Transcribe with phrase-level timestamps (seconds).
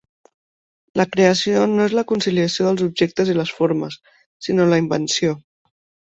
[0.99, 3.99] La creació no és la conciliació dels objectes i les formes,
[4.47, 5.35] sinó la invenció.